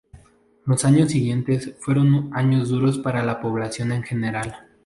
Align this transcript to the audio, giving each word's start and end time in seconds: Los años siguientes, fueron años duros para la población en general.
Los 0.65 0.83
años 0.83 1.11
siguientes, 1.11 1.75
fueron 1.79 2.31
años 2.33 2.69
duros 2.69 2.97
para 2.97 3.23
la 3.23 3.39
población 3.39 3.91
en 3.91 4.01
general. 4.01 4.57